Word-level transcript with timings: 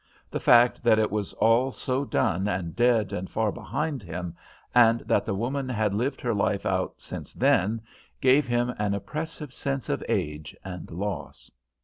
The 0.31 0.39
fact 0.39 0.83
that 0.83 0.97
it 0.97 1.11
was 1.11 1.31
all 1.33 1.71
so 1.71 2.03
done 2.05 2.47
and 2.47 2.75
dead 2.75 3.13
and 3.13 3.29
far 3.29 3.51
behind 3.51 4.01
him, 4.01 4.35
and 4.73 5.01
that 5.01 5.25
the 5.27 5.35
woman 5.35 5.69
had 5.69 5.93
lived 5.93 6.21
her 6.21 6.33
life 6.33 6.65
out 6.65 6.95
since 6.97 7.33
then, 7.33 7.83
gave 8.19 8.47
him 8.47 8.71
an 8.79 8.95
oppressive 8.95 9.53
sense 9.53 9.89
of 9.89 10.03
age 10.09 10.57
and 10.65 10.89
loss. 10.89 11.51